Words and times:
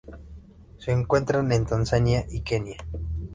Se 0.79 0.91
encuentran 0.91 1.51
en 1.51 1.67
Tanzania 1.67 2.25
y 2.27 2.41
Kenia. 2.41 2.77